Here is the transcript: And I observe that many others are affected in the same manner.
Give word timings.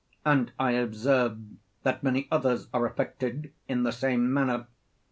And 0.25 0.51
I 0.57 0.71
observe 0.71 1.37
that 1.83 2.01
many 2.01 2.27
others 2.31 2.69
are 2.73 2.87
affected 2.87 3.51
in 3.67 3.83
the 3.83 3.91
same 3.91 4.33
manner. 4.33 4.65